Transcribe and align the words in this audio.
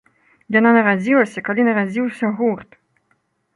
Яна 0.55 0.69
нарадзілася, 0.77 1.45
калі 1.51 1.61
нарадзіўся 1.69 2.33
гурт! 2.43 2.69